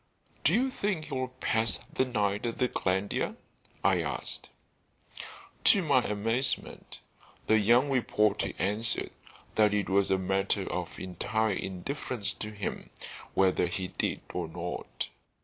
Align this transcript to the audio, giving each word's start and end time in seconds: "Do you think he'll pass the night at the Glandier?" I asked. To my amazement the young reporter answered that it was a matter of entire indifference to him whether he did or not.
"Do 0.43 0.51
you 0.55 0.71
think 0.71 1.05
he'll 1.05 1.27
pass 1.27 1.77
the 1.93 2.05
night 2.05 2.47
at 2.47 2.57
the 2.57 2.67
Glandier?" 2.67 3.35
I 3.83 4.01
asked. 4.01 4.49
To 5.65 5.83
my 5.83 6.01
amazement 6.01 6.97
the 7.45 7.59
young 7.59 7.87
reporter 7.91 8.51
answered 8.57 9.11
that 9.53 9.75
it 9.75 9.89
was 9.89 10.09
a 10.09 10.17
matter 10.17 10.67
of 10.71 10.99
entire 10.99 11.53
indifference 11.53 12.33
to 12.33 12.49
him 12.49 12.89
whether 13.35 13.67
he 13.67 13.89
did 13.89 14.21
or 14.33 14.47
not. 14.47 15.09